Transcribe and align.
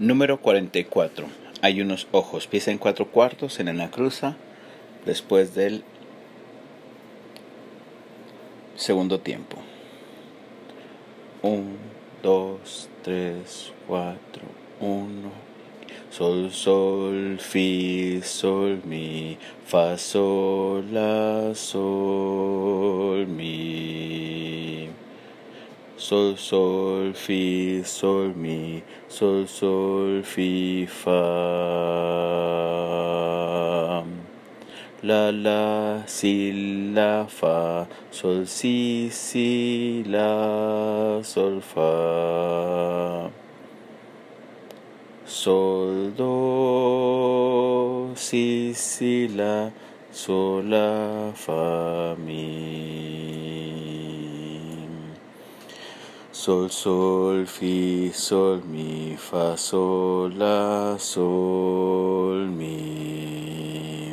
Número 0.00 0.40
44. 0.40 1.28
Hay 1.62 1.80
unos 1.80 2.08
ojos. 2.10 2.48
Pieza 2.48 2.72
en 2.72 2.78
cuatro 2.78 3.12
cuartos 3.12 3.60
en 3.60 3.68
Anacruza 3.68 4.36
después 5.06 5.54
del 5.54 5.84
segundo 8.74 9.20
tiempo. 9.20 9.58
1, 11.42 11.62
2, 12.24 12.88
3, 13.02 13.72
4, 13.86 14.18
1. 14.80 15.04
Sol, 16.10 16.50
sol, 16.50 17.38
fi, 17.38 18.20
sol, 18.20 18.82
mi, 18.84 19.38
fa, 19.64 19.96
sol, 19.96 20.92
la, 20.92 21.54
sol. 21.54 23.03
Sol, 26.04 26.36
sol, 26.36 27.14
fi, 27.14 27.80
sol, 27.82 28.34
mi, 28.36 28.82
sol, 29.08 29.46
sol, 29.48 30.22
fi, 30.22 30.84
fa. 30.84 31.22
La, 35.02 35.30
la, 35.30 36.02
si, 36.06 36.92
la, 36.92 37.24
fa, 37.26 37.86
sol, 38.10 38.44
si, 38.44 39.08
si, 39.10 40.04
la, 40.06 41.22
sol, 41.22 41.62
fa. 41.62 43.30
Sol, 45.24 46.12
do, 46.20 48.12
si, 48.14 48.74
si, 48.74 49.28
la, 49.28 49.70
sol, 50.12 50.68
la, 50.68 51.32
fa, 51.32 52.14
mi. 52.18 53.13
Sol, 56.44 56.68
sol, 56.68 57.46
fi, 57.46 58.10
sol, 58.12 58.60
mi, 58.68 59.16
fa, 59.16 59.56
sol, 59.56 60.30
la, 60.36 60.94
sol, 60.98 62.44
mi. 62.58 64.12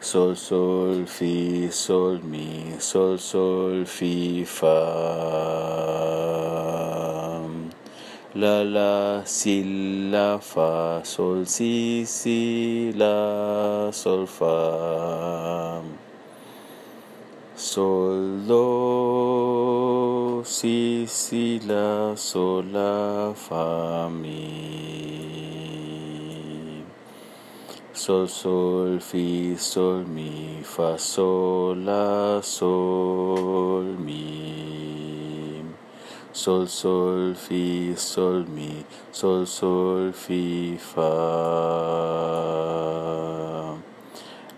Sol, 0.00 0.34
sol, 0.34 1.04
fi, 1.06 1.68
sol, 1.70 2.18
mi, 2.24 2.74
sol, 2.80 3.16
sol, 3.16 3.84
fi, 3.84 4.42
fa. 4.44 4.74
La, 8.34 8.64
la, 8.64 9.22
si, 9.24 9.62
la, 10.10 10.38
fa, 10.40 11.00
sol, 11.04 11.46
si, 11.46 12.04
si, 12.06 12.90
la, 12.96 13.92
sol, 13.92 14.26
fa. 14.26 15.80
Sol, 17.54 18.42
do, 18.48 18.95
si 20.46 21.04
si 21.08 21.58
la 21.66 22.14
sol 22.14 22.70
la 22.70 23.34
fa 23.34 24.08
mi 24.08 24.46
sol 27.92 28.28
sol 28.28 29.00
fi 29.00 29.56
sol 29.58 30.06
mi 30.06 30.62
fa 30.62 30.96
sol 30.96 31.82
la 31.84 32.40
sol 32.42 33.86
mi. 33.98 35.64
Sol 36.32 36.68
sol 36.68 37.34
fi 37.34 37.94
sol 37.96 38.44
mi. 38.46 38.84
Sol 39.10 39.46
sol 39.46 40.12
fi 40.12 40.76
fa. 40.78 41.10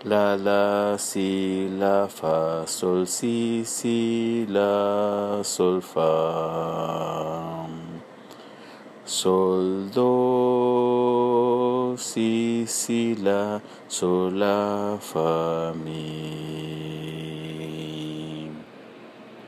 La, 0.05 0.37
la, 0.37 0.95
si, 0.97 1.67
la, 1.77 2.07
fa, 2.07 2.65
sol, 2.65 3.05
si, 3.05 3.65
si, 3.65 4.45
la, 4.47 5.41
sol, 5.43 5.81
fa. 5.81 7.67
Sol, 9.03 9.89
do, 9.93 10.07
si, 11.97 12.63
si, 12.65 13.13
la, 13.15 13.59
sol, 13.89 14.39
la, 14.39 14.97
fa, 15.01 15.73
mi. 15.75 16.68